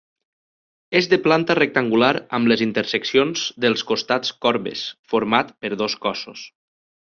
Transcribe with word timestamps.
És 0.99 1.09
de 1.11 1.19
planta 1.25 1.55
rectangular 1.59 2.09
amb 2.39 2.49
les 2.53 2.65
interseccions 2.67 3.45
dels 3.67 3.87
costats 3.93 4.35
corbes, 4.47 4.85
format 5.15 5.57
per 5.63 5.75
dos 5.87 6.01
cossos. 6.09 6.53